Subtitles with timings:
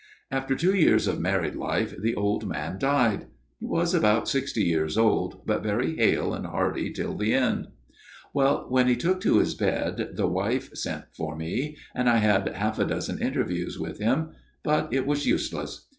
[0.31, 3.27] After two years of married life the old man died.
[3.59, 7.67] He was about sixty years old; but very hale and hearty till the end."
[8.33, 12.49] Well, when he took to his bed, the wife sent for me; and I had
[12.49, 14.29] half a dozen interviews with him;
[14.63, 15.87] but it was useless.